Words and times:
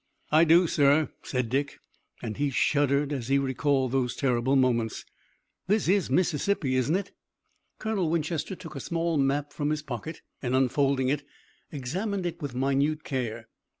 "I 0.31 0.45
do, 0.45 0.65
sir," 0.65 1.11
said 1.21 1.47
Dick 1.51 1.77
and 2.23 2.37
he 2.37 2.49
shuddered 2.49 3.13
as 3.13 3.27
he 3.27 3.37
recalled 3.37 3.91
those 3.91 4.15
terrible 4.15 4.55
moments. 4.55 5.05
"This 5.67 5.87
is 5.87 6.09
Mississippi, 6.09 6.73
isn't 6.75 6.95
it?" 6.95 7.11
Colonel 7.77 8.09
Winchester 8.09 8.55
took 8.55 8.75
a 8.75 8.79
small 8.79 9.19
map 9.19 9.53
from 9.53 9.69
his 9.69 9.83
pocket, 9.83 10.23
and, 10.41 10.55
unfolding 10.55 11.09
it, 11.09 11.23
examined 11.71 12.25
it 12.25 12.41
with 12.41 12.55
minute 12.55 13.03
care. 13.03 13.47